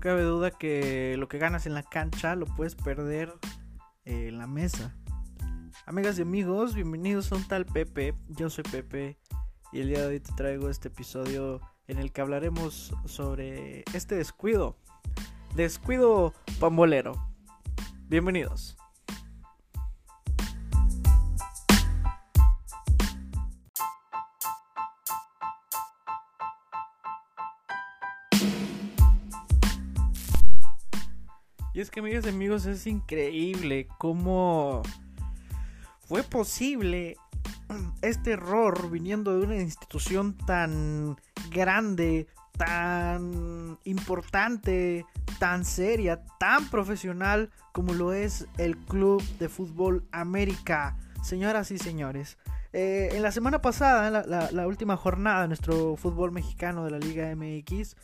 [0.00, 3.34] Cabe duda que lo que ganas en la cancha lo puedes perder
[4.04, 4.94] en la mesa.
[5.86, 8.14] Amigas y amigos, bienvenidos a un tal Pepe.
[8.28, 9.18] Yo soy Pepe
[9.72, 14.14] y el día de hoy te traigo este episodio en el que hablaremos sobre este
[14.14, 14.76] descuido.
[15.56, 17.14] Descuido pambolero.
[18.06, 18.76] Bienvenidos.
[31.88, 34.82] Es que, amigas y amigos, es increíble cómo
[36.00, 37.16] fue posible
[38.02, 41.16] este error viniendo de una institución tan
[41.50, 42.26] grande,
[42.58, 45.06] tan importante,
[45.38, 50.98] tan seria, tan profesional como lo es el Club de Fútbol América.
[51.22, 52.36] Señoras y señores,
[52.74, 56.98] eh, en la semana pasada, la, la última jornada de nuestro fútbol mexicano de la
[56.98, 57.96] Liga MX,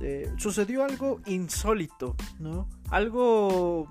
[0.00, 2.68] eh, sucedió algo insólito, ¿no?
[2.90, 3.88] Algo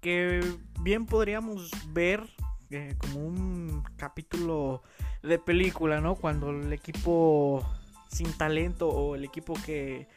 [0.00, 0.40] que
[0.80, 2.22] bien podríamos ver
[2.70, 4.82] eh, como un capítulo
[5.22, 6.14] de película, ¿no?
[6.14, 7.64] Cuando el equipo
[8.08, 10.08] sin talento o el equipo que,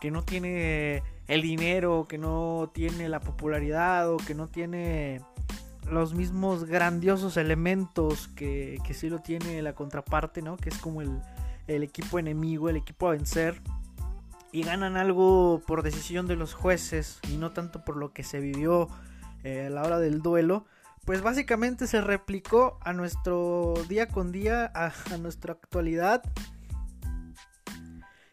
[0.00, 5.20] que no tiene el dinero, que no tiene la popularidad o que no tiene
[5.90, 10.56] los mismos grandiosos elementos que, que sí lo tiene la contraparte, ¿no?
[10.56, 11.20] Que es como el,
[11.66, 13.60] el equipo enemigo, el equipo a vencer
[14.52, 18.40] y ganan algo por decisión de los jueces y no tanto por lo que se
[18.40, 18.88] vivió
[19.44, 20.66] eh, a la hora del duelo,
[21.04, 26.22] pues básicamente se replicó a nuestro día con día, a, nuestra actualidad.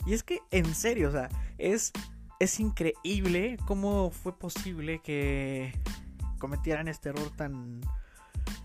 [0.05, 1.91] Y es que, en serio, o sea, es,
[2.39, 5.73] es increíble cómo fue posible que
[6.37, 7.81] cometieran este error tan,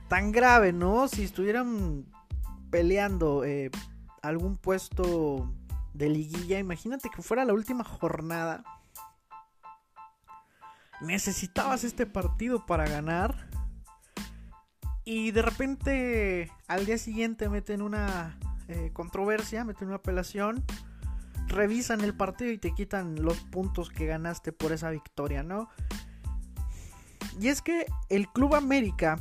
[0.09, 1.07] tan grave, ¿no?
[1.07, 2.05] Si estuvieran
[2.71, 3.71] peleando eh,
[4.23, 5.53] algún puesto
[6.01, 6.59] de liguilla.
[6.59, 8.65] Imagínate que fuera la última jornada.
[11.01, 13.49] Necesitabas este partido para ganar.
[15.05, 18.39] Y de repente al día siguiente meten una
[18.69, 20.65] eh, controversia, meten una apelación.
[21.47, 25.69] Revisan el partido y te quitan los puntos que ganaste por esa victoria, ¿no?
[27.41, 29.19] Y es que el Club América,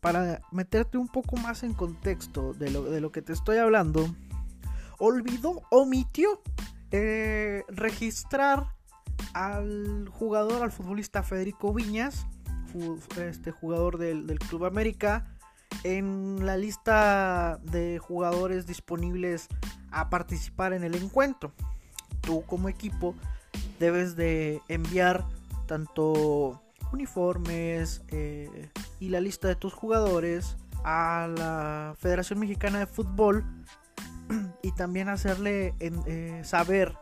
[0.00, 4.08] para meterte un poco más en contexto de lo, de lo que te estoy hablando,
[5.04, 6.40] olvidó, omitió
[6.90, 8.68] eh, registrar
[9.32, 12.26] al jugador, al futbolista Federico Viñas,
[13.16, 15.26] este jugador del, Club América,
[15.84, 19.48] en la lista de jugadores disponibles
[19.90, 21.52] a participar en el encuentro.
[22.20, 23.14] Tú como equipo
[23.78, 25.24] debes de enviar
[25.66, 33.44] tanto uniformes eh, y la lista de tus jugadores a la Federación Mexicana de Fútbol
[34.62, 36.96] y también hacerle eh, saber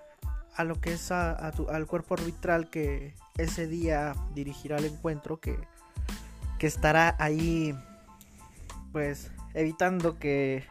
[0.55, 5.59] a lo que es al cuerpo arbitral que ese día dirigirá el encuentro que,
[6.59, 7.75] que estará ahí
[8.93, 10.66] pues evitando que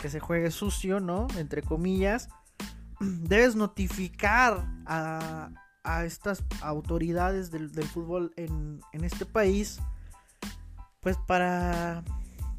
[0.00, 1.28] que se juegue sucio, ¿no?
[1.36, 2.28] Entre comillas.
[3.00, 5.50] Debes notificar a,
[5.84, 9.80] a estas autoridades del, fútbol en, en, este país.
[11.00, 12.02] Pues para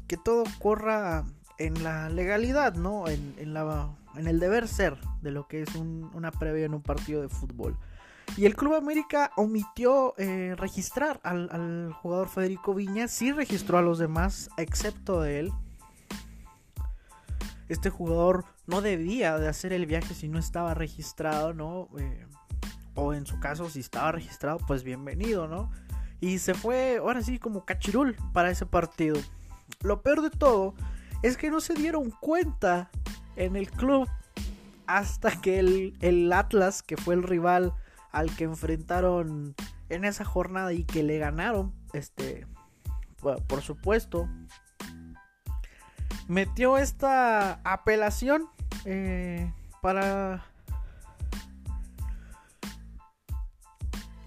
[0.08, 1.24] que todo corra
[1.58, 3.08] en la legalidad, ¿no?
[3.08, 7.22] En, la, en el deber ser de lo que es una previa en un partido
[7.22, 7.76] de fútbol.
[8.36, 13.98] Y el Club América omitió eh, registrar al, jugador Federico Viña, sí registró a los
[13.98, 15.52] demás, excepto de él.
[17.68, 21.88] Este jugador no debía de hacer el viaje si no estaba registrado, ¿no?
[21.98, 22.26] Eh,
[22.94, 25.70] o en su caso, si estaba registrado, pues bienvenido, ¿no?
[26.20, 29.18] Y se fue, ahora sí, como cachirul para ese partido.
[29.82, 30.74] Lo peor de todo
[31.22, 32.90] es que no se dieron cuenta
[33.36, 34.08] en el club
[34.86, 37.72] hasta que el, Atlas, que fue el rival
[38.10, 39.54] al que enfrentaron
[39.88, 42.46] en esa jornada y que le ganaron, este,
[43.20, 44.28] por supuesto,
[46.28, 48.48] metió esta apelación
[48.84, 50.44] eh, para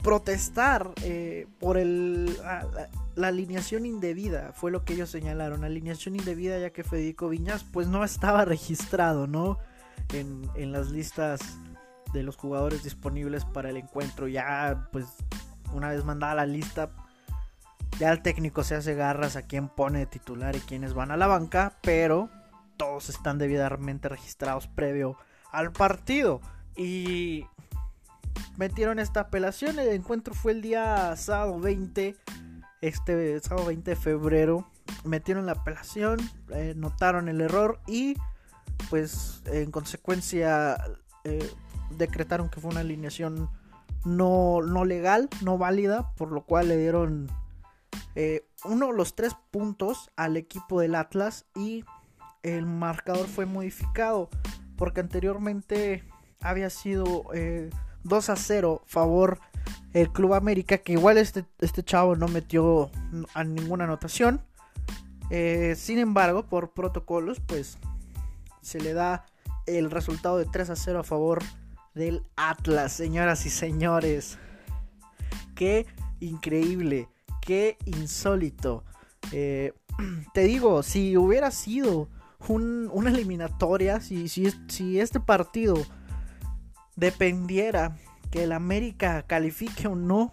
[0.01, 2.38] protestar eh, por el,
[3.15, 7.88] la, alineación indebida, fue lo que ellos señalaron, alineación indebida ya que Federico Viñas pues
[7.88, 9.57] no estaba registrado, ¿no?
[10.13, 11.39] En, en las listas
[12.13, 15.06] de los jugadores disponibles para el encuentro, ya pues
[15.73, 16.91] una vez mandada la lista,
[18.00, 21.27] ya el técnico se hace garras a quién pone titular y quiénes van a la
[21.27, 22.29] banca, pero
[22.77, 25.17] todos están debidamente registrados previo
[25.51, 26.41] al partido.
[26.75, 27.45] Y
[28.57, 29.79] metieron esta apelación.
[29.79, 32.15] El encuentro fue el día sábado 20,
[32.81, 34.69] este sábado 20 de febrero.
[35.04, 36.19] Metieron la apelación,
[36.50, 38.16] eh, notaron el error y
[38.89, 40.77] pues en consecuencia
[41.24, 41.50] eh,
[41.92, 43.50] decretaron que fue una alineación
[44.04, 47.27] no, no legal, no válida, por lo cual le dieron
[48.16, 51.83] eh, uno los tres puntos al equipo del Atlas y
[52.44, 54.30] el marcador fue modificado
[54.77, 56.04] porque anteriormente
[56.42, 57.69] había sido 2 eh,
[58.31, 59.39] a 0 favor
[59.94, 62.91] el Club América que igual este, este chavo no metió
[63.33, 64.41] a ninguna anotación
[65.29, 67.77] eh, sin embargo por protocolos pues
[68.62, 69.25] se le da
[69.65, 71.44] el resultado de 3 a 0 a favor
[71.94, 74.38] del Atlas señoras y señores
[75.56, 75.85] qué
[76.19, 77.07] increíble
[77.45, 78.83] qué insólito.
[79.31, 79.73] Eh,
[80.33, 82.09] te digo, si hubiera sido
[82.47, 85.75] una eliminatoria, si, si, si este partido
[86.95, 87.97] dependiera
[88.36, 90.30] que el América califique o no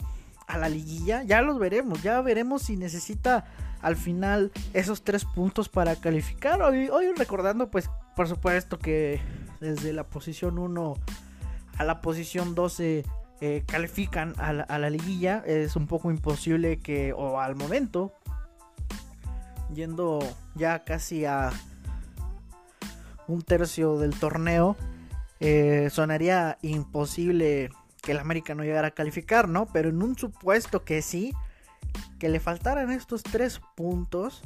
[0.48, 3.44] a la liguilla, ya los veremos, ya veremos si necesita
[3.80, 6.60] al final esos tres puntos para calificar.
[6.62, 9.20] Hoy, recordando, pues, por supuesto que
[9.60, 10.94] desde la posición 1
[11.78, 13.04] a la posición 12
[13.40, 15.44] eh, califican a la, liguilla.
[15.46, 18.12] Es un poco imposible que, o al momento,
[19.72, 20.18] yendo
[20.56, 21.52] ya casi a
[23.28, 24.76] un tercio del torneo,
[25.38, 27.70] eh, sonaría imposible
[28.02, 29.66] que el América no llegara a calificar, ¿no?
[29.66, 31.32] Pero en un supuesto que sí,
[32.18, 34.42] que le faltaran estos tres puntos,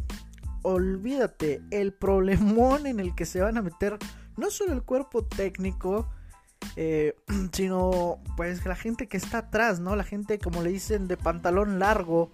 [0.62, 3.98] olvídate el problemón en el que se van a meter
[4.36, 6.08] no solo el cuerpo técnico,
[6.76, 7.16] eh,
[7.52, 9.96] sino pues la gente que está atrás, ¿no?
[9.96, 12.30] La gente, como le dicen, de pantalón largo,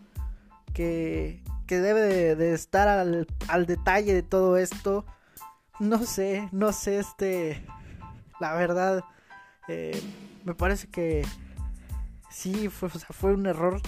[0.74, 5.04] que, que debe de, estar al, al, detalle de todo esto.
[5.78, 7.64] No sé, no sé, este,
[8.40, 9.04] la verdad,
[9.68, 10.00] eh,
[10.44, 11.24] me parece que
[12.30, 13.80] sí, fue, fue un error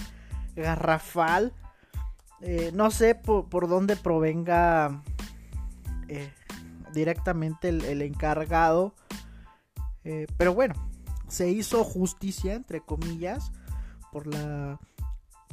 [0.55, 1.53] garrafal.
[2.41, 5.01] Eh, no sé por, por dónde provenga
[6.93, 8.93] directamente el, el encargado
[10.05, 10.75] eh, pero bueno,
[11.27, 13.51] se hizo justicia, entre comillas,
[14.11, 14.79] por la,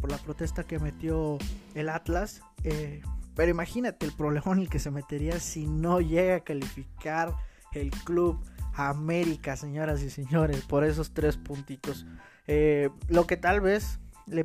[0.00, 1.38] por la protesta que metió
[1.74, 2.42] el Atlas.
[2.62, 3.02] Eh,
[3.34, 7.34] pero imagínate el problema en el que se metería si no llega a calificar
[7.72, 8.38] el club
[8.74, 12.06] América, señoras y señores, por esos tres puntitos.
[12.46, 14.42] Eh, lo que tal vez le,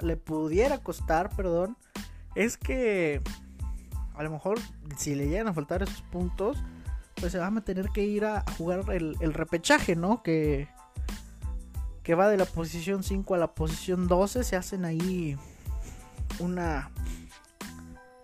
[0.00, 1.76] le pudiera costar, perdón,
[2.34, 3.20] es que
[4.14, 4.58] a lo mejor
[4.96, 6.62] si le llegan a faltar esos puntos,
[7.16, 10.22] pues se van a tener que ir a, jugar el, repechaje, ¿no?
[10.22, 10.68] Que,
[12.02, 14.44] que va de la posición 5 a la posición 12.
[14.44, 15.36] Se hacen ahí
[16.38, 16.90] una,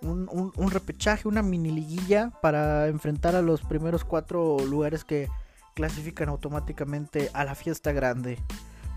[0.02, 5.28] un, un, repechaje, una mini liguilla para enfrentar a los primeros cuatro lugares que
[5.74, 8.38] clasifican automáticamente a la fiesta grande.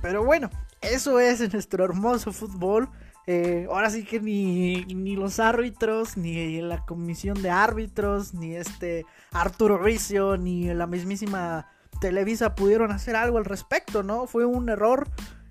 [0.01, 0.49] Pero bueno,
[0.81, 2.89] eso es nuestro hermoso fútbol.
[3.27, 9.05] Eh, ahora sí que ni, ni, los árbitros, ni la comisión de árbitros, ni este
[9.31, 11.67] Arturo Ricio, ni la mismísima
[11.99, 14.25] Televisa pudieron hacer algo al respecto, ¿no?
[14.25, 15.07] Fue un error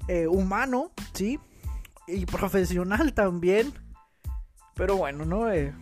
[0.08, 1.38] eh, humano, ¿sí?
[2.08, 3.72] Y profesional también.
[4.80, 5.52] Pero bueno, ¿no?
[5.52, 5.74] Eh,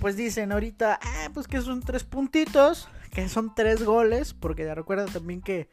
[0.00, 5.06] pues dicen ahorita, ah, pues que son tres puntitos, que son tres goles, porque recuerda
[5.06, 5.68] también que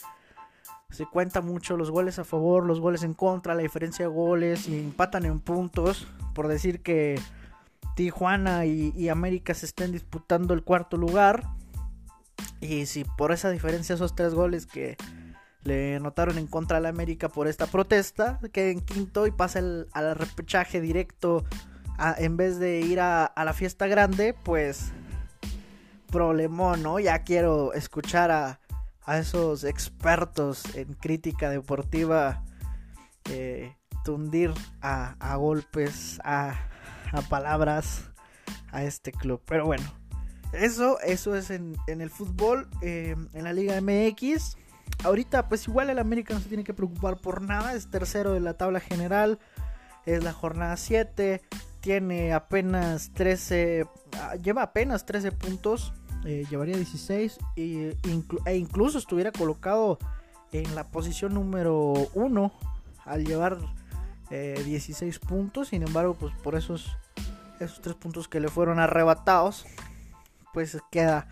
[0.90, 4.68] se cuenta mucho los goles a favor, los goles en contra, la diferencia de goles
[4.68, 6.08] y empatan en puntos.
[6.34, 7.22] Por decir que
[7.96, 11.44] Tijuana y, América se estén disputando el cuarto lugar.
[12.60, 14.98] Y si por esa diferencia, esos tres goles que
[15.62, 19.60] le notaron en contra a la América por esta protesta, queda en quinto y pasa
[19.60, 21.46] al repechaje directo
[22.18, 24.92] en vez de ir a, la fiesta grande, pues
[26.12, 27.00] problemón, ¿no?
[27.00, 28.60] Ya quiero escuchar a
[29.06, 32.44] a esos expertos en crítica deportiva
[33.30, 36.56] eh, tundir a, golpes, a,
[37.30, 38.10] palabras
[38.72, 39.42] a este club.
[39.46, 39.84] Pero bueno,
[40.52, 44.58] eso, eso es en, el fútbol, eh, en la Liga MX.
[45.04, 48.42] Ahorita, pues igual el América no se tiene que preocupar por nada, es tercero de
[48.42, 49.40] la tabla general,
[50.06, 51.42] es la jornada 7,
[51.84, 55.92] tiene apenas 13, ah, lleva apenas 13 puntos
[56.26, 57.98] eh, llevaría 16 e,
[58.56, 60.00] incluso estuviera colocado
[60.54, 62.52] en la posición número 1
[63.04, 63.58] al llevar
[64.30, 65.70] 16 eh, puntos.
[65.70, 66.98] Sin embargo, pues por esos,
[67.60, 69.66] esos 3 puntos que le fueron arrebatados,
[70.54, 71.28] pues queda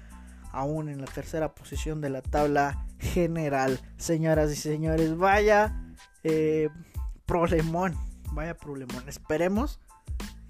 [0.52, 3.80] aún en la tercera posición de la tabla general.
[3.96, 5.94] Señoras y señores, vaya
[6.26, 6.68] eh,
[7.26, 7.96] problemón,
[8.34, 9.08] vaya problemón.
[9.08, 9.80] Esperemos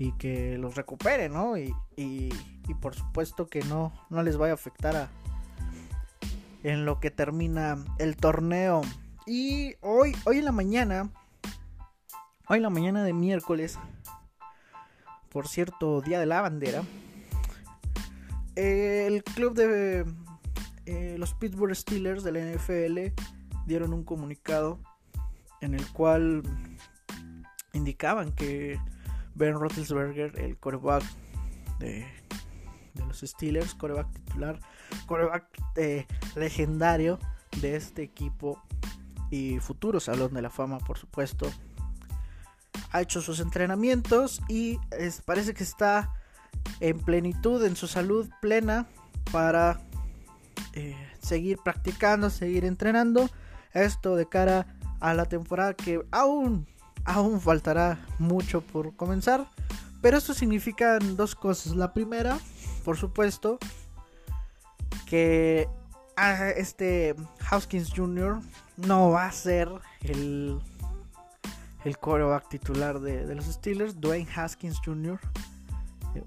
[0.01, 1.60] y que los recupere, ¿no?
[1.60, 2.34] Y, y,
[2.81, 5.10] por supuesto que no, no les vaya a afectar a,
[6.63, 8.81] en lo que termina el torneo.
[9.27, 11.12] Y hoy, hoy en la mañana,
[12.48, 13.77] hoy en la mañana de miércoles,
[15.29, 16.81] por cierto, Día de la Bandera,
[18.55, 20.08] el club de
[20.88, 23.22] eh, los Pittsburgh Steelers de la NFL
[23.67, 24.79] dieron un comunicado
[25.62, 26.41] en el cual
[27.74, 28.79] indicaban que
[29.41, 31.03] Ben Roethlisberger, el coreback
[31.79, 32.05] de,
[33.07, 34.60] los Steelers, coreback titular,
[35.07, 35.45] coreback
[35.77, 36.05] eh,
[36.36, 37.17] legendario
[37.60, 38.62] de este equipo
[39.31, 41.51] y futuro Salón de la Fama, por supuesto,
[42.91, 44.77] ha hecho sus entrenamientos y
[45.25, 46.13] parece que está
[46.79, 48.86] en plenitud, en su salud plena
[49.31, 49.81] para
[50.74, 53.27] eh, seguir practicando, seguir entrenando.
[53.74, 54.67] Esto de cara
[55.00, 56.67] a la temporada que aún,
[57.05, 59.48] aún faltará mucho por comenzar.
[60.01, 61.75] Pero esto significa dos cosas.
[61.75, 62.39] La primera,
[62.84, 63.60] por supuesto,
[65.05, 65.67] que
[66.55, 67.15] este
[67.50, 68.39] Houskins Jr.
[68.77, 69.70] no va a ser
[70.01, 70.60] el,
[71.84, 75.20] el coreback titular de, los Steelers, Dwayne Haskins Jr.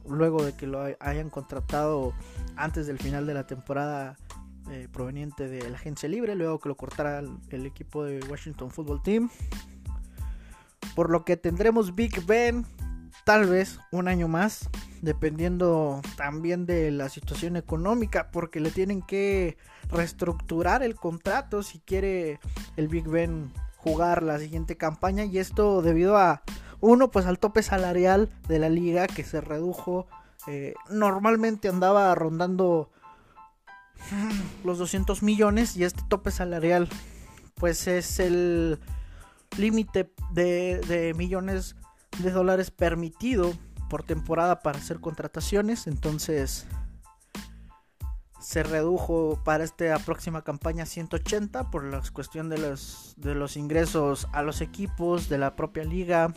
[0.08, 2.14] Luego de que lo hayan contratado
[2.56, 4.16] antes del final de la temporada
[4.70, 9.02] eh, proveniente de la agencia libre, luego que lo cortara el, equipo de Washington Football
[9.02, 9.30] Team.
[10.94, 12.64] Por lo que tendremos Big Ben
[13.24, 14.68] tal vez un año más,
[15.00, 19.56] dependiendo también de la situación económica, porque le tienen que
[19.90, 22.38] reestructurar el contrato si quiere
[22.76, 26.42] el Big Ben jugar la siguiente campaña y esto debido a
[26.80, 30.06] uno pues al tope salarial de la liga que se redujo
[30.46, 32.90] eh, normalmente andaba rondando
[34.64, 36.88] los 200 millones y este tope salarial
[37.56, 38.80] pues es el
[39.58, 41.76] límite de, de, millones
[42.22, 43.52] de dólares permitido
[43.88, 46.66] por temporada para hacer contrataciones entonces
[48.44, 54.28] se redujo para esta próxima campaña 180 por la cuestión de los, de los ingresos
[54.32, 56.34] a los equipos de la propia liga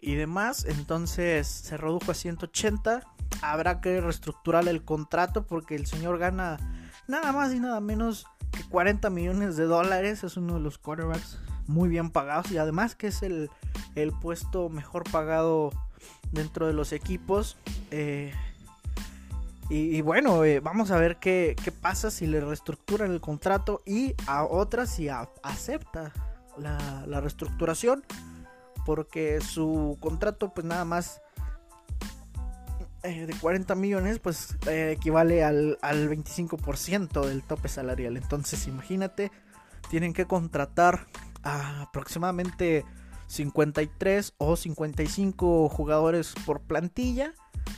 [0.00, 0.64] y demás.
[0.64, 3.02] Entonces se redujo a 180.
[3.42, 6.56] Habrá que reestructurar el contrato porque el señor gana
[7.08, 10.24] nada más y nada menos que 40 millones de dólares.
[10.24, 13.50] Es uno de los quarterbacks muy bien pagados y además que es el,
[13.94, 15.72] el puesto mejor pagado
[16.32, 17.56] dentro de los equipos.
[17.90, 18.32] Eh,
[19.68, 24.44] y, bueno, eh, vamos a ver qué, pasa si le reestructuran el contrato y a
[24.44, 26.12] otras si acepta
[26.56, 28.04] la, reestructuración.
[28.84, 31.20] Porque su contrato pues nada más
[33.06, 38.16] eh, de 40 millones pues eh, equivale al, al 25% del tope salarial.
[38.16, 39.30] Entonces imagínate,
[39.88, 41.06] tienen que contratar
[41.42, 42.84] a aproximadamente
[43.28, 47.34] 53 o 55 jugadores por plantilla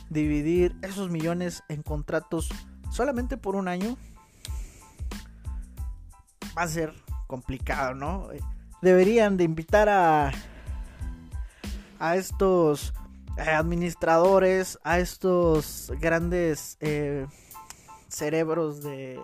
[0.09, 2.49] dividir esos millones en contratos
[2.91, 3.97] solamente por un año
[6.57, 6.93] va a ser
[7.27, 8.27] complicado, ¿no?
[8.81, 10.31] Deberían de invitar a
[11.99, 12.93] a estos
[13.39, 17.25] eh, administradores, a estos grandes eh,
[18.07, 19.19] cerebros de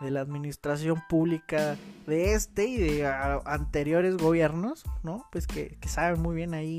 [0.00, 3.06] de la administración pública de este y de
[3.44, 5.26] anteriores gobiernos, ¿no?
[5.30, 6.78] Pues que, que saben muy bien ahí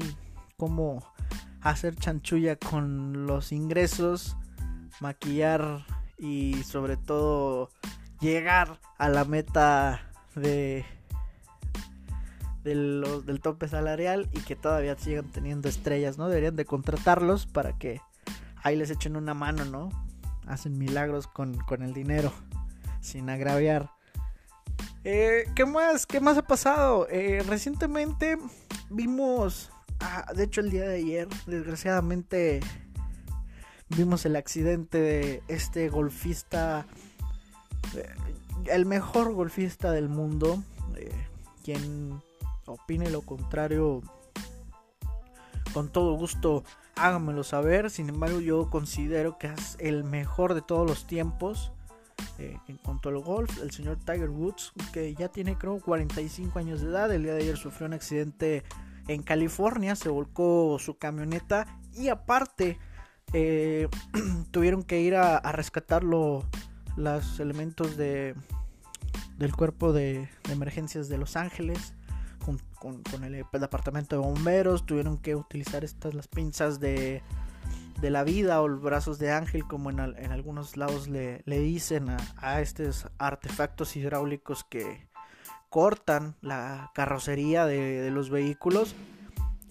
[0.57, 1.05] cómo
[1.61, 4.35] hacer chanchulla con los ingresos,
[4.99, 5.85] maquillar
[6.17, 7.69] y sobre todo
[8.19, 10.83] llegar a la meta de,
[12.63, 16.29] del tope salarial y que todavía sigan teniendo estrellas, ¿no?
[16.29, 18.01] Deberían de contratarlos para que
[18.63, 19.89] ahí les echen una mano, ¿no?
[20.47, 22.31] Hacen milagros con, el dinero,
[23.01, 23.89] sin agraviar.
[25.03, 26.05] Eh, ¿Qué más?
[26.05, 27.07] ¿Qué más ha pasado?
[27.09, 28.37] Eh, recientemente
[28.89, 32.59] vimos Ah, de hecho, el día de ayer, desgraciadamente,
[33.89, 36.87] vimos el accidente de este golfista,
[37.95, 38.09] eh,
[38.65, 40.63] el mejor golfista del mundo.
[41.63, 42.19] Quien
[42.73, 44.01] opine lo contrario,
[45.73, 46.63] con todo gusto
[46.95, 47.89] háganmelo saber.
[47.89, 51.71] Sin embargo, yo considero que es el mejor de todos los tiempos.
[52.37, 56.81] Eh, en cuanto al golf, el señor Tiger Woods, que ya tiene creo 45 años
[56.81, 58.63] de edad, el día de ayer sufrió un accidente
[59.07, 62.77] en California, se volcó su camioneta y aparte
[63.33, 63.87] eh,
[64.51, 66.45] tuvieron que ir a, rescatar los
[67.39, 68.35] elementos de,
[69.41, 71.93] del cuerpo de, emergencias de Los Ángeles
[72.41, 77.21] con, el, departamento de bomberos, tuvieron que utilizar estas las pinzas de,
[78.01, 82.07] de la vida o los brazos de ángel como en, algunos lados le, dicen
[82.37, 85.11] a estos artefactos hidráulicos que,
[85.71, 88.93] cortan la carrocería de, los vehículos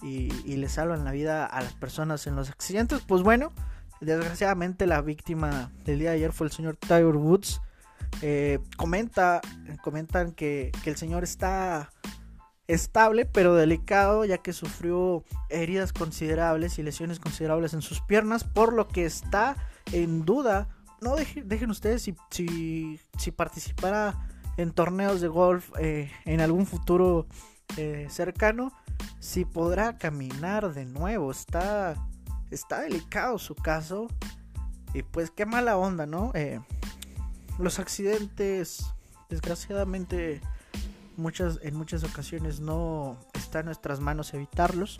[0.02, 3.02] y, le salvan la vida a las personas en los accidentes.
[3.06, 3.52] Pues bueno,
[4.00, 7.60] desgraciadamente la víctima del día de ayer fue el señor Tiger Woods.
[8.22, 9.42] Eh, comenta,
[9.84, 11.90] comentan que, que el señor está
[12.72, 18.72] estable pero delicado ya que sufrió heridas considerables y lesiones considerables en sus piernas por
[18.72, 19.56] lo que está
[19.92, 20.68] en duda
[21.00, 27.26] no dejen, ustedes si, si, participara en torneos de golf eh, en algún futuro
[27.76, 28.72] eh, cercano,
[29.18, 31.30] si podrá caminar de nuevo.
[31.30, 31.94] Está,
[32.50, 34.08] está delicado su caso.
[34.92, 36.32] Y pues qué mala onda, ¿no?
[36.34, 36.60] Eh,
[37.58, 38.84] los accidentes,
[39.28, 40.40] desgraciadamente,
[41.20, 44.98] muchas, en muchas ocasiones no está en nuestras manos evitarlos.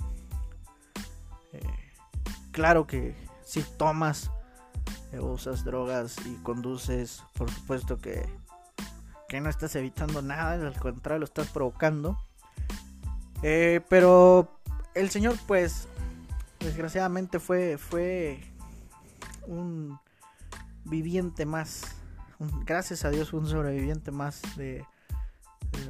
[2.52, 4.30] claro que si tomas
[5.18, 8.28] usas drogas y conduces, por supuesto que,
[9.28, 12.18] que no estás evitando nada, al contrario, lo estás provocando.
[13.42, 14.60] Eh, pero
[14.94, 15.88] el señor, pues,
[16.60, 18.40] desgraciadamente fue, fue
[19.46, 19.98] un
[20.84, 21.96] viviente más.
[22.64, 24.86] gracias a Dios, un sobreviviente más de,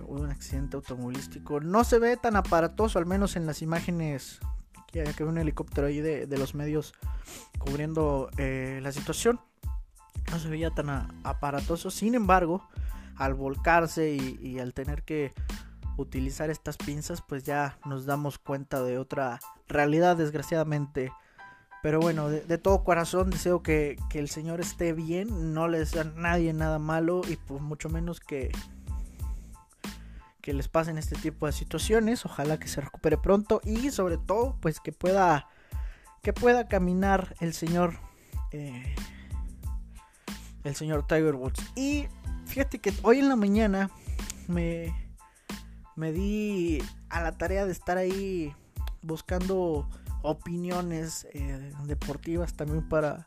[0.07, 1.61] un accidente automovilístico.
[1.61, 4.41] No se ve tan aparatoso, al menos en las imágenes
[4.93, 6.95] que, que un helicóptero ahí de, de los medios
[7.59, 9.41] cubriendo eh, la situación.
[10.31, 10.91] No se veía tan
[11.25, 11.91] aparatoso.
[11.91, 12.69] Sin embargo,
[13.21, 15.33] al volcarse y, al tener que
[15.99, 21.13] utilizar estas pinzas, pues ya nos damos cuenta de otra realidad, desgraciadamente.
[21.83, 26.05] Pero bueno, de, todo corazón deseo que, el Señor esté bien, no le deseo a
[26.05, 28.51] nadie nada malo y pues mucho menos que,
[30.41, 32.25] que les pasen este tipo de situaciones.
[32.25, 35.49] Ojalá que se recupere pronto y sobre todo pues que pueda
[36.23, 37.99] que pueda caminar el señor
[38.53, 38.95] eh,
[40.65, 42.09] el señor Tiger Woods y
[42.47, 43.91] fíjate que hoy en la mañana
[44.49, 44.93] me
[45.97, 48.55] me di a la tarea de estar ahí
[49.03, 49.89] buscando
[50.23, 53.27] opiniones eh, deportivas también para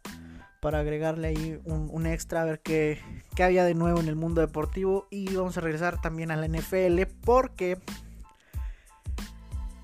[0.64, 2.98] para agregarle ahí un, extra a ver qué,
[3.36, 5.08] qué había de nuevo en el mundo deportivo.
[5.12, 7.74] Y vamos a regresar también a la NFL porque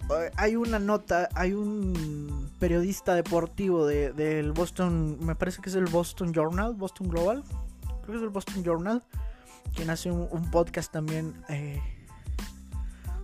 [0.09, 5.75] eh, hay una nota, hay un periodista deportivo de, del Boston, me parece que es
[5.75, 7.43] el Boston Journal, Boston Global,
[8.03, 9.03] creo que es el Boston Journal,
[9.75, 11.81] quien hace un, podcast también eh,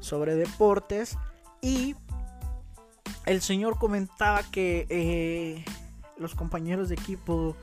[0.02, 1.18] sobre deportes.
[1.62, 1.96] Y
[3.26, 5.64] el señor comentaba que eh,
[6.18, 7.56] los compañeros de equipo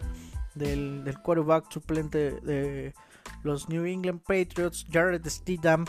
[0.54, 2.94] del, del quarterback suplente de
[3.42, 5.84] los New England Patriots, Jared Stidham,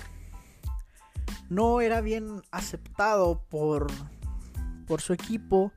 [1.49, 3.87] no era bien aceptado por,
[4.87, 5.71] por su equipo.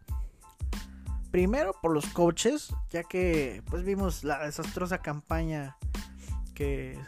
[1.31, 5.77] Primero por los coaches, ya que pues vimos la desastrosa campaña
[6.55, 6.99] que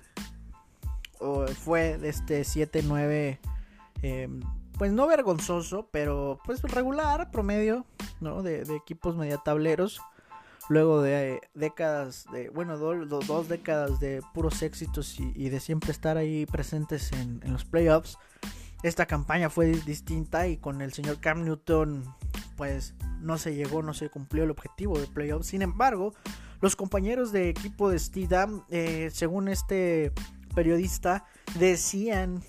[1.65, 3.39] fue de este 7-9,
[4.03, 4.41] em,
[4.79, 7.85] pues no vergonzoso, pero pues regular, promedio,
[8.21, 8.43] ¿no?
[8.43, 10.01] De, equipos mediatableros.
[10.71, 16.45] Luego de décadas, de, bueno, dos décadas de puros éxitos y, de siempre estar ahí
[16.45, 18.19] presentes en los playoffs
[18.83, 22.05] esta campaña fue distinta y con el señor Cam Newton
[22.57, 25.45] pues no se llegó, no se cumplió el objetivo de playoff.
[25.45, 26.15] Sin embargo,
[26.61, 30.13] los compañeros de equipo de Stidham, eh, según este
[30.55, 31.25] periodista,
[31.59, 32.43] decían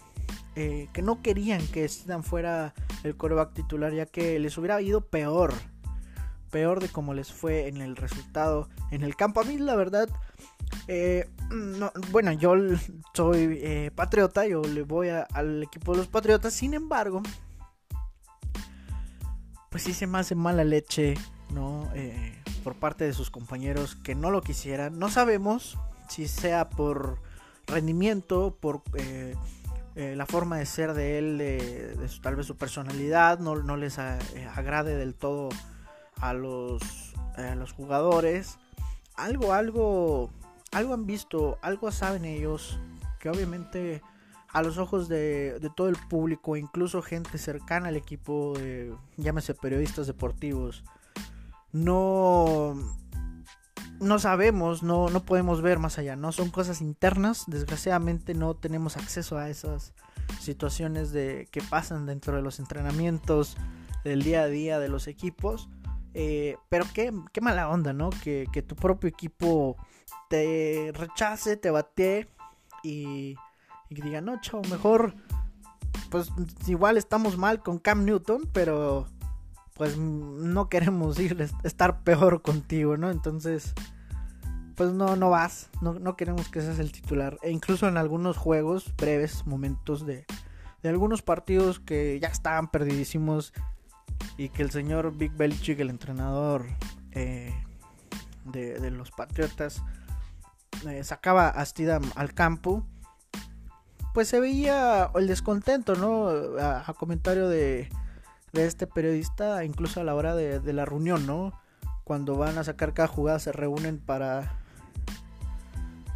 [0.62, 2.74] eh, que no querían que Stidham fuera
[3.06, 5.54] el coreback titular ya que les hubiera ido peor.
[6.52, 9.40] Peor de como les fue en el resultado en el campo.
[9.40, 10.10] A mí la verdad
[10.90, 12.56] eh, no, bueno, yo
[13.14, 17.22] soy eh, patriota, yo le voy al equipo de los patriotas, sin embargo,
[19.70, 21.14] pues sí se me hace mala leche,
[21.54, 21.90] ¿no?
[21.96, 25.00] Eh, por parte de sus compañeros que no lo quisieran.
[25.00, 25.78] No sabemos
[26.10, 27.22] si sea por
[27.66, 28.82] rendimiento, por
[30.16, 35.14] la forma de ser de él, de, tal vez su personalidad, no, les agrade del
[35.14, 35.50] todo
[36.18, 36.82] a los,
[37.36, 38.58] a los jugadores.
[39.16, 40.32] Algo, algo
[40.72, 42.80] algo han visto, algo saben ellos,
[43.20, 44.02] que obviamente
[44.50, 48.54] a los ojos de, todo el público, incluso gente cercana al equipo,
[49.18, 50.84] llámese periodistas deportivos,
[51.72, 52.76] no,
[54.00, 56.32] no sabemos, no, no podemos ver más allá, ¿no?
[56.32, 59.94] Son cosas internas, desgraciadamente no tenemos acceso a esas
[60.40, 63.58] situaciones de que pasan dentro de los entrenamientos
[64.04, 65.70] del día a día de los equipos.
[66.14, 68.10] Eh, pero qué, qué, mala onda, ¿no?
[68.10, 69.78] Que, que tu propio equipo
[70.30, 72.30] te rechace, te bate
[72.84, 73.36] y,
[73.90, 75.14] y diga, no, chavo, mejor,
[76.10, 76.32] pues
[76.68, 79.08] igual estamos mal con Cam Newton, pero
[79.80, 83.10] pues no queremos ir, estar peor contigo, ¿no?
[83.10, 83.74] Entonces,
[84.76, 87.40] pues no, no vas, no, no queremos que seas el titular.
[87.44, 90.26] E incluso en algunos juegos, breves momentos de,
[90.84, 93.54] de algunos partidos que ya estaban perdidísimos
[94.36, 96.66] y que el señor Big Belichick, el entrenador
[97.14, 97.56] eh,
[98.44, 99.82] de, de, los Patriotas,
[100.90, 102.86] eh, sacaba a Stidham al campo,
[104.14, 106.28] pues se veía el descontento, ¿no?
[106.60, 107.88] A, comentario de,
[108.54, 111.54] de, este periodista, incluso a la hora de, la reunión, ¿no?
[112.04, 114.58] Cuando van a sacar cada jugada se reúnen para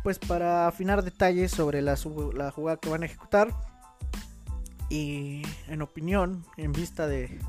[0.03, 1.97] pues para afinar detalles sobre la,
[2.33, 3.49] la jugada que van a ejecutar.
[4.89, 7.39] Y en opinión, en vista de,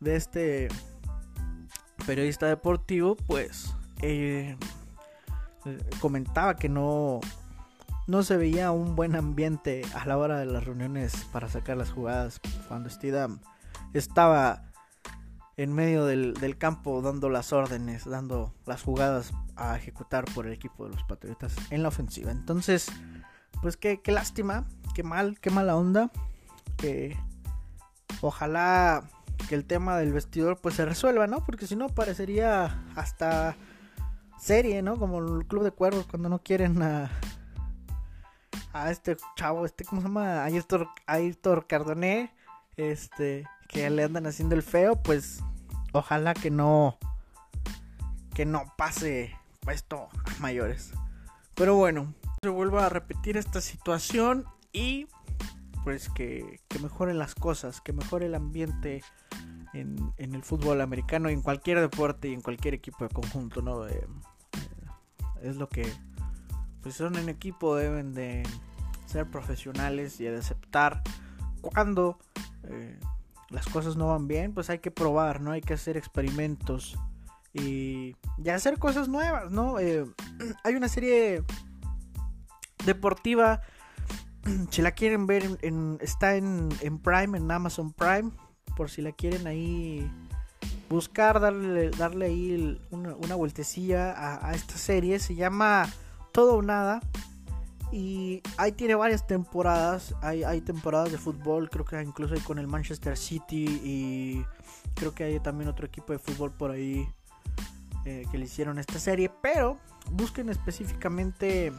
[0.00, 0.68] de este
[2.06, 4.56] periodista deportivo, pues eh,
[6.00, 7.20] comentaba que no,
[8.06, 11.90] no se veía un buen ambiente a la hora de las reuniones para sacar las
[11.90, 12.88] jugadas cuando
[13.94, 14.68] estaba
[15.56, 20.84] en medio del, campo dando las órdenes, dando las jugadas a ejecutar por el equipo
[20.84, 22.30] de los Patriotas en la ofensiva.
[22.30, 22.86] Entonces,
[23.60, 26.12] pues qué, qué lástima, qué mal, qué mala onda.
[26.76, 27.16] Que
[28.20, 29.02] ojalá
[29.48, 31.44] que el tema del vestidor pues se resuelva, ¿no?
[31.44, 33.56] Porque si no parecería hasta
[34.38, 34.96] serie, ¿no?
[34.96, 37.10] Como el Club de Cuervos cuando no quieren a,
[38.72, 40.44] a este chavo, este, ¿cómo se llama?
[40.44, 42.32] Ayrton, Ayrton Cardoné,
[42.76, 45.40] este, que le andan haciendo el feo, pues
[45.92, 46.98] ojalá que no,
[48.34, 49.36] que no pase
[49.70, 50.92] esto a mayores.
[51.54, 55.06] Pero bueno, se vuelva a repetir esta situación y
[55.84, 59.02] pues que, que mejoren las cosas, que mejore el ambiente
[59.74, 63.86] en, el fútbol americano, en cualquier deporte y en cualquier equipo de conjunto, ¿no?
[63.86, 64.06] Eh,
[65.42, 65.90] es lo que,
[66.82, 68.42] pues son en equipo, deben de
[69.06, 71.02] ser profesionales y de aceptar
[71.60, 72.18] cuando
[72.64, 72.98] eh,
[73.50, 75.52] las cosas no van bien, pues hay que probar, ¿no?
[75.52, 76.98] Hay que hacer experimentos
[77.52, 79.78] y, y hacer cosas nuevas, ¿no?
[79.78, 80.04] Eh,
[80.64, 81.42] hay una serie
[82.84, 83.60] deportiva,
[84.70, 88.30] si la quieren ver, en, está en, en Prime, en Amazon Prime
[88.76, 90.08] por si la quieren ahí
[90.88, 94.14] buscar, darle, darle ahí una, una vueltecilla
[94.46, 95.18] a, esta serie.
[95.18, 95.88] Se llama
[96.32, 97.00] Todo o Nada.
[97.90, 100.14] Y ahí tiene varias temporadas.
[100.20, 103.80] Hay, hay temporadas de fútbol, creo que incluso hay con el Manchester City.
[103.82, 104.44] Y
[104.94, 107.08] creo que hay también otro equipo de fútbol por ahí
[108.04, 109.30] eh, que le hicieron esta serie.
[109.42, 109.78] Pero
[110.10, 111.72] busquen específicamente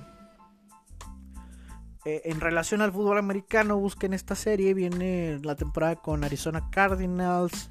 [2.06, 4.74] eh, en relación al fútbol americano, busquen esta serie.
[4.74, 7.69] Viene la temporada con Arizona Cardinals,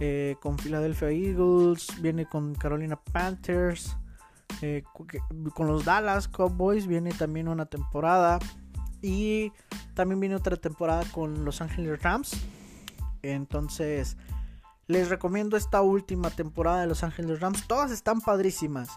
[0.00, 3.96] eh, con Philadelphia Eagles, viene con Carolina Panthers,
[4.62, 4.82] eh,
[5.54, 6.86] con los Dallas Cowboys.
[6.86, 8.38] Viene también una temporada.
[9.02, 9.52] Y
[9.94, 12.32] también viene otra temporada con Los Angeles Rams.
[13.22, 14.16] Entonces,
[14.86, 17.66] les recomiendo esta última temporada de Los Angeles Rams.
[17.66, 18.88] Todas están padrísimas.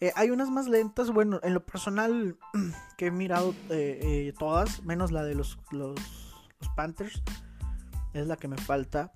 [0.00, 2.36] Eh, hay unas más lentas, bueno, en lo personal
[2.98, 5.98] que he mirado eh, todas, menos la de los, los,
[6.76, 7.22] Panthers,
[8.12, 9.12] es la que me falta.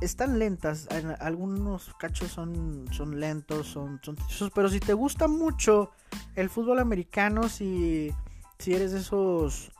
[0.00, 0.88] Están lentas,
[1.20, 4.16] algunos cachos son, son lentos, son, son
[4.54, 5.90] pero si te gusta mucho
[6.34, 8.12] el fútbol americano, si,
[8.58, 9.72] si eres de esos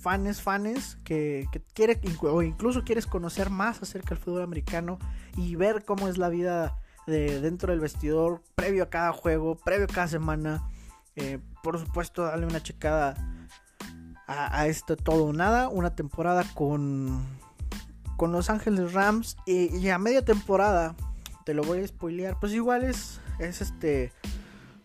[0.00, 4.98] fans, fans que, que quiere, o incluso quieres conocer más acerca del fútbol americano
[5.36, 9.86] y ver cómo es la vida de dentro del vestidor, previo a cada juego, previo
[9.86, 10.68] a cada semana.
[11.16, 13.14] Eh, por supuesto, darle una checada
[14.26, 15.68] a, esto todo nada.
[15.68, 17.26] Una temporada con,
[18.18, 20.96] con Los Ángeles Rams y, a media temporada,
[21.46, 22.38] te lo voy a spoilear.
[22.40, 24.12] Pues igual es, es este.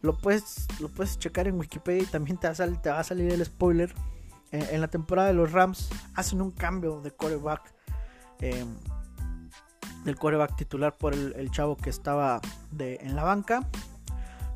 [0.04, 3.94] Lo puedes, lo puedes checar en Wikipedia y también te va a salir, el spoiler.
[4.52, 7.74] Eh, en la temporada de los Rams hacen un cambio de coreback.
[8.40, 8.66] Eh,
[10.06, 12.40] del coreback titular por el, chavo que estaba
[12.72, 13.68] de, en la banca.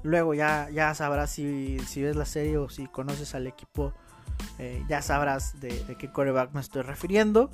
[0.04, 3.94] Luego ya, ya sabrás si, si ves la serie o si conoces al equipo,
[4.60, 7.50] eh, ya sabrás de, qué coreback me estoy refiriendo.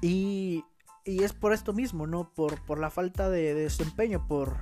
[0.00, 0.64] Y,
[1.04, 2.30] y, es por esto mismo, ¿no?
[2.34, 4.58] Por, por la falta de, desempeño, por,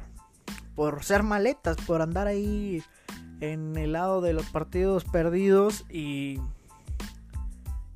[0.75, 2.83] por ser maletas, por andar ahí
[3.41, 6.41] en el lado de los partidos perdidos y...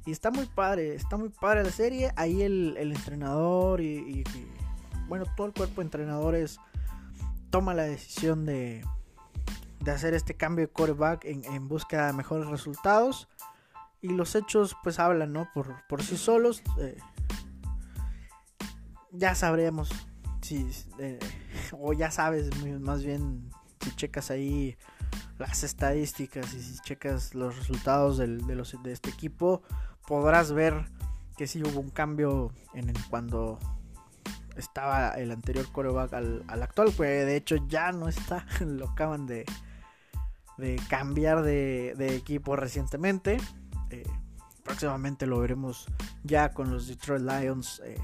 [0.04, 2.12] Y está muy padre, está muy padre la serie.
[2.14, 4.22] Ahí el, entrenador y,
[5.08, 6.60] bueno, todo el cuerpo de entrenadores
[7.50, 8.84] toma la decisión de,
[9.80, 13.26] de hacer este cambio de quarterback en, en búsqueda de mejores resultados.
[14.00, 15.48] Y los hechos pues hablan, ¿no?
[15.52, 16.62] Por, por sí solos.
[16.78, 16.96] Eh,
[19.11, 19.90] ya sabremos
[20.42, 20.70] si...
[20.98, 21.18] Eh,
[21.72, 24.76] o ya sabes más bien si checas ahí
[25.38, 29.62] las estadísticas y si checas los resultados de, los, de este equipo,
[30.06, 30.87] podrás ver
[31.37, 33.59] que sí hubo un cambio en cuando
[34.56, 39.44] estaba el anterior coreback al, actual, pues de hecho ya no está, lo acaban de,
[40.56, 43.37] de cambiar de, equipo recientemente.
[43.90, 44.05] Eh,
[44.62, 45.87] próximamente lo veremos
[46.25, 47.96] ya con los Detroit Lions eh,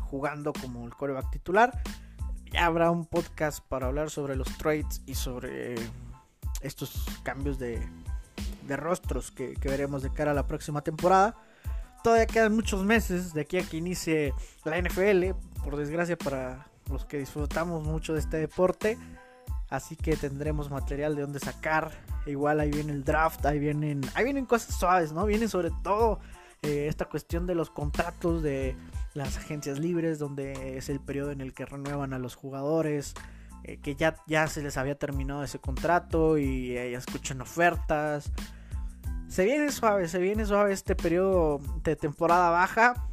[0.00, 1.82] jugando como el coreback titular.
[2.52, 5.76] Ya habrá un podcast para hablar sobre los trades y sobre
[6.62, 7.80] estos cambios de,
[8.66, 11.36] de rostros que, veremos de cara a la próxima temporada.
[12.02, 14.32] Todavía quedan muchos meses de aquí a que inicie
[14.64, 15.32] la NFL,
[15.62, 18.96] por desgracia para los que disfrutamos mucho de este deporte.
[19.70, 21.92] Así que tendremos material de donde sacar.
[22.26, 25.24] Igual ahí viene el draft, ahí vienen, ahí vienen cosas suaves, ¿no?
[25.24, 26.18] Viene sobre todo
[26.62, 28.76] eh, esta cuestión de los contratos de
[29.14, 33.14] las agencias libres, donde es el periodo en el que renuevan a los jugadores,
[33.62, 38.32] eh, que ya, ya se les había terminado ese contrato y eh, escuchan ofertas.
[39.28, 43.06] Se viene suave, se viene suave este periodo de temporada baja.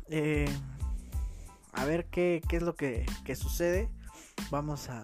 [1.71, 3.89] a ver qué, qué, es lo que, que sucede.
[4.49, 5.03] Vamos a,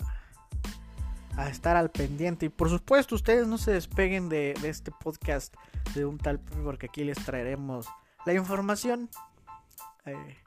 [1.38, 2.48] a estar al pendiente.
[2.48, 5.54] Y por supuesto, ustedes no se despeguen de, este podcast
[5.96, 7.88] de un tal porque aquí les traeremos
[8.26, 9.10] la información.
[10.06, 10.38] Eh,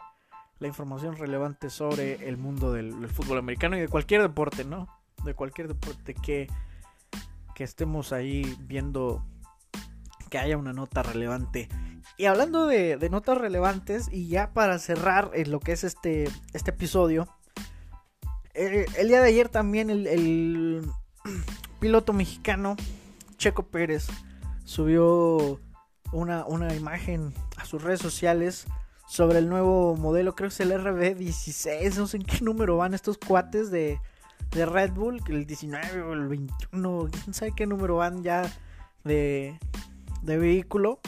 [0.59, 4.88] la información relevante sobre el mundo del, fútbol americano y de cualquier deporte, ¿no?
[5.25, 6.49] De cualquier deporte que,
[7.55, 9.22] que estemos ahí viendo
[10.31, 11.68] que haya una nota relevante.
[12.16, 16.70] Y hablando de, notas relevantes, y ya para cerrar en lo que es este, este
[16.70, 17.29] episodio,
[18.56, 20.82] eh, el día de ayer también el,
[21.80, 22.76] piloto mexicano
[23.36, 24.06] Checo Pérez
[24.64, 25.60] subió
[26.12, 28.66] una, una imagen a sus redes sociales
[29.06, 32.94] sobre el nuevo modelo, creo que es el RB16, no sé en qué número van
[32.94, 34.00] estos cuates de,
[34.52, 38.50] Red Bull, el 19 o el 21, quién sabe qué número van ya
[39.04, 39.58] de,
[40.22, 41.00] de vehículo.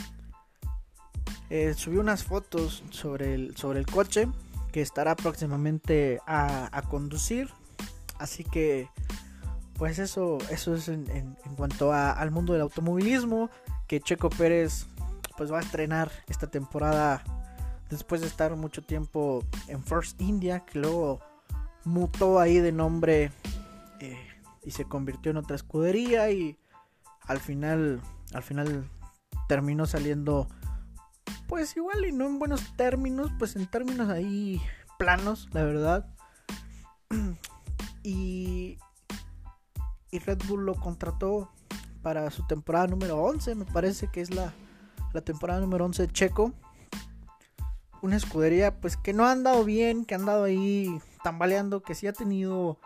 [1.48, 4.28] Eh, subió unas fotos sobre el, sobre el coche
[4.72, 7.50] que estará próximamente a, conducir.
[8.18, 8.88] Así que,
[9.74, 13.50] pues eso, eso es en, cuanto al mundo del automovilismo,
[13.87, 14.87] que Checo Pérez
[15.37, 17.22] pues va a estrenar esta temporada
[17.90, 21.20] después de estar mucho tiempo en First India, que luego
[21.85, 23.31] mutó ahí de nombre
[24.00, 24.18] eh,
[24.64, 26.59] y se convirtió en otra escudería y
[27.22, 28.00] al final,
[28.35, 28.90] al final
[29.48, 30.48] terminó saliendo
[31.48, 34.62] pues igual y no en buenos términos, pues en términos ahí
[34.98, 36.06] planos, la verdad.
[38.04, 38.78] y,
[40.11, 41.50] y Red Bull lo contrató
[42.02, 44.52] para su temporada número 11, me parece que es la,
[45.12, 46.52] la temporada número 11 de Checo.
[48.02, 52.06] Una escudería pues que no ha andado bien, que ha andado ahí tambaleando, que sí
[52.06, 52.78] ha tenido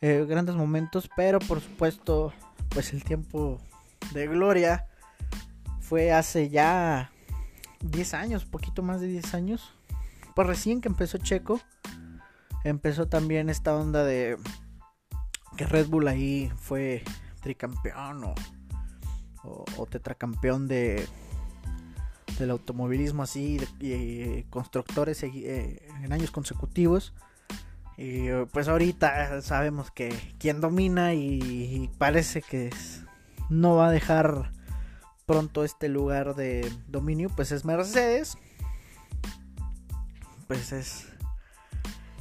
[0.00, 2.32] eh, grandes momentos, pero por supuesto
[2.70, 3.60] pues el tiempo
[4.12, 4.86] de gloria
[5.80, 7.10] fue hace ya
[7.84, 9.72] 10 años, poquito más de 10 años.
[10.34, 11.60] Pues recién que empezó Checo,
[12.64, 14.36] empezó también esta onda de
[15.56, 17.04] que Red Bull ahí fue
[17.40, 18.24] tricampeón
[19.44, 21.06] o, tetracampeón de
[22.38, 27.14] del automovilismo así y constructores eh, en años consecutivos
[27.96, 32.70] y pues ahorita sabemos que quien domina y, parece que
[33.50, 34.50] no va a dejar
[35.26, 38.36] pronto este lugar de dominio pues es Mercedes.
[40.46, 41.06] Pues es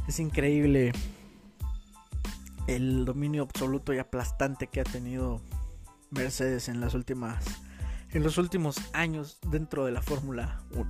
[0.08, 0.92] es increíble
[2.68, 5.42] el dominio absoluto y aplastante que ha tenido
[6.12, 7.44] Mercedes en las últimas
[8.12, 10.86] en los últimos años dentro de la Fórmula 1.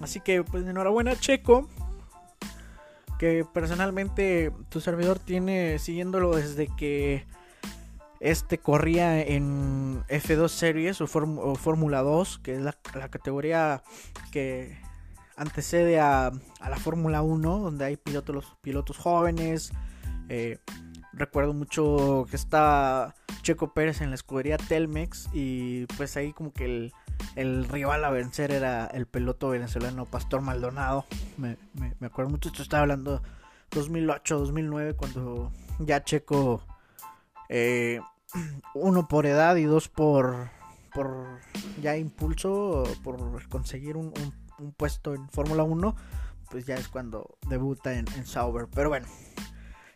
[0.00, 1.68] Así que pues enhorabuena Checo
[3.18, 7.26] que personalmente tu servidor tiene siguiéndolo desde que
[8.20, 12.72] este corría en F2 Series o, Fórmula 2, que es la,
[13.10, 13.82] categoría
[14.32, 14.78] que
[15.36, 19.72] antecede a, la Fórmula 1, donde hay pilotos, pilotos jóvenes.
[20.28, 20.58] Eh,
[21.12, 26.92] recuerdo mucho que está Checo Pérez en la escudería Telmex y pues ahí como que
[27.36, 31.04] el, rival a vencer era el piloto venezolano Pastor Maldonado.
[31.36, 31.56] Me,
[32.00, 33.22] acuerdo mucho, esto estaba hablando
[33.70, 36.62] 2008, 2009, cuando ya Checo
[37.48, 38.00] eh,
[38.74, 40.50] uno por edad y dos por,
[40.94, 41.40] por
[41.80, 44.12] ya impulso, por conseguir un,
[44.76, 45.94] puesto en Fórmula 1,
[46.50, 48.68] pues ya es cuando debuta en, Sauber.
[48.74, 49.06] Pero bueno,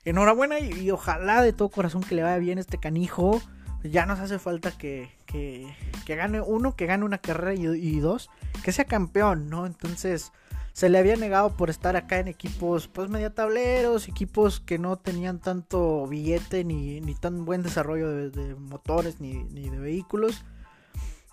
[0.05, 3.41] enhorabuena y, ojalá de todo corazón que le vaya bien este canijo.
[3.83, 5.75] Ya nos hace falta que, que,
[6.07, 8.29] gane uno, que gane una carrera y dos,
[8.63, 9.65] que sea campeón, ¿no?
[9.65, 10.33] Entonces
[10.81, 14.97] se le había negado por estar acá en equipos pues media tableros, equipos que no
[14.97, 20.43] tenían tanto billete ni, ni tan buen desarrollo de, motores ni, de vehículos.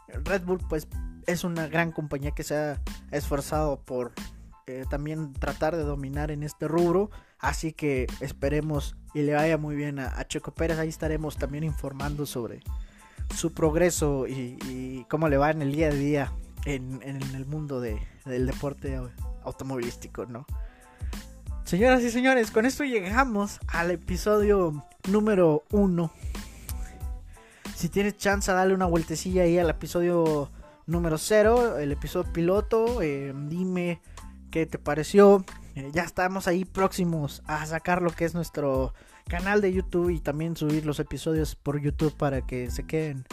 [0.09, 0.89] Red Bull pues
[1.27, 2.81] es una gran compañía que se ha
[3.11, 4.11] esforzado por
[4.65, 7.09] eh, también tratar de dominar en este rubro.
[7.39, 10.77] Así que esperemos y le vaya muy bien a, Checo Pérez.
[10.77, 12.59] Ahí estaremos también informando sobre
[13.33, 16.33] su progreso y, cómo le va en el día a día
[16.65, 18.99] en, en el mundo de, del deporte
[19.43, 20.45] automovilístico, ¿no?
[21.63, 26.11] Señoras y señores, con esto llegamos al episodio número uno.
[27.75, 30.49] Si tienes chance, dale una vueltecilla ahí al episodio
[30.85, 33.01] número cero, el episodio piloto.
[33.01, 34.01] Eh, dime
[34.49, 35.45] qué te pareció.
[35.75, 38.93] Eh, ya estamos ahí próximos a sacar lo que es nuestro
[39.27, 43.25] canal de YouTube y también subir los episodios por YouTube para que se queden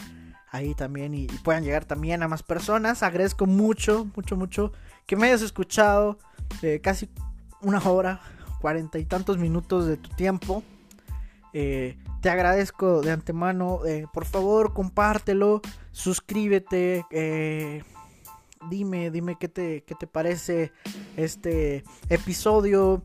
[0.51, 3.03] ahí también y, puedan llegar también a más personas.
[3.03, 4.71] Agradezco mucho, mucho, mucho
[5.05, 6.17] que me hayas escuchado
[6.61, 7.09] eh, casi
[7.61, 8.21] una hora,
[8.61, 10.63] cuarenta y tantos minutos de tu tiempo.
[11.53, 13.85] Eh, te agradezco de antemano.
[13.85, 17.05] Eh, por favor, compártelo, suscríbete.
[18.69, 20.71] dime, dime qué te, qué te parece
[21.17, 23.01] este episodio.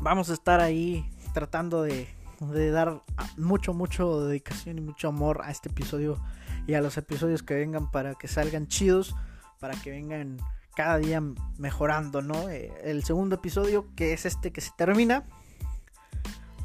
[0.00, 3.02] Vamos a estar ahí tratando de de dar
[3.36, 6.22] mucho, mucho dedicación y mucho amor a este episodio
[6.66, 9.14] y a los episodios que vengan para que salgan chidos,
[9.58, 10.38] para que vengan
[10.76, 11.20] cada día
[11.58, 12.48] mejorando, ¿no?
[12.48, 15.24] Eh, el segundo episodio, que es este que se termina,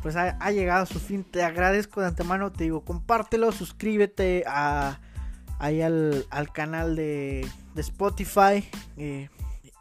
[0.04, 1.24] pues ha, llegado a su fin.
[1.24, 8.70] Te agradezco de antemano, te digo, compártelo, suscríbete ahí al, canal de, Spotify.
[8.98, 9.30] Eh,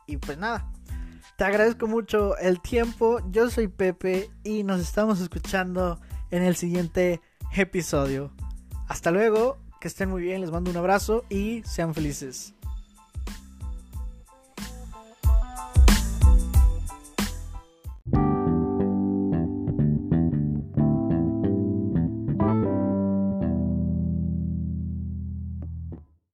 [0.07, 0.72] y pues nada,
[1.37, 3.21] te agradezco mucho el tiempo.
[3.31, 7.21] Yo soy Pepe y nos estamos escuchando en el siguiente
[7.55, 8.33] episodio.
[8.89, 12.55] Hasta luego, que estén muy bien, les mando un abrazo y sean felices.